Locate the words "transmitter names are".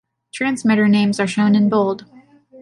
0.33-1.27